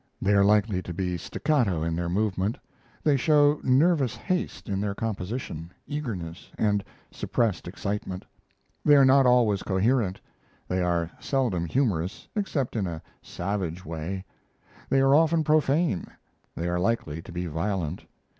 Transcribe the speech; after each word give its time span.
They 0.19 0.33
are 0.33 0.43
likely 0.43 0.81
to 0.81 0.95
be 0.95 1.15
staccato 1.15 1.83
in 1.83 1.95
their 1.95 2.09
movement; 2.09 2.57
they 3.03 3.17
show 3.17 3.59
nervous 3.63 4.15
haste 4.15 4.67
in 4.67 4.81
their 4.81 4.95
composition, 4.95 5.71
eagerness, 5.85 6.49
and 6.57 6.83
suppressed 7.11 7.67
excitement; 7.67 8.25
they 8.83 8.95
are 8.95 9.05
not 9.05 9.27
always 9.27 9.61
coherent; 9.61 10.19
they 10.67 10.81
are 10.81 11.11
seldom 11.19 11.65
humorous, 11.65 12.27
except 12.35 12.75
in 12.75 12.87
a 12.87 13.03
savage 13.21 13.85
way; 13.85 14.25
they 14.89 15.01
are 15.01 15.13
often 15.13 15.43
profane; 15.43 16.07
they 16.55 16.67
are 16.67 16.79
likely 16.79 17.21
to 17.21 17.31
be 17.31 17.45
violent. 17.45 18.05